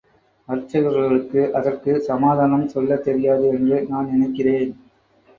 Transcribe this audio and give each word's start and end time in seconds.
அர்ச்சகர்களுக்கு 0.47 1.51
அதற்கு 1.51 1.99
சமாதானம் 1.99 2.67
சொல்லத் 2.67 3.03
தெரியாது 3.03 3.45
என்று 3.47 3.77
நான் 3.89 4.09
நினைக்கிறேன். 4.09 4.71